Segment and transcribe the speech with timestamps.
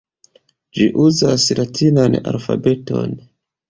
[0.77, 3.19] Ĝi uzas latinan alfabeton.